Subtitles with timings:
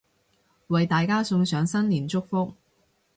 [0.69, 2.55] 為大家送上新年祝福